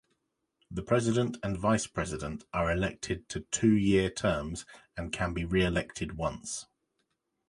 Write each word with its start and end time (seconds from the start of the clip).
The 0.71 0.81
President 0.81 1.37
and 1.43 1.55
Vice-President 1.59 2.45
are 2.53 2.71
elected 2.71 3.29
to 3.29 3.41
two-year 3.51 4.09
terms 4.09 4.65
and 4.97 5.13
can 5.13 5.31
be 5.31 5.45
re-elected 5.45 6.17
once. 6.17 6.65